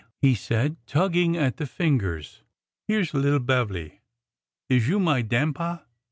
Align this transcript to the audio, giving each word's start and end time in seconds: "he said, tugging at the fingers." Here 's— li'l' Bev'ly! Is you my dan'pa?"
"he 0.23 0.33
said, 0.33 0.77
tugging 0.87 1.37
at 1.37 1.57
the 1.57 1.65
fingers." 1.67 2.41
Here 2.87 3.05
's— 3.05 3.13
li'l' 3.13 3.37
Bev'ly! 3.37 3.99
Is 4.67 4.87
you 4.89 4.99
my 4.99 5.21
dan'pa?" 5.21 5.85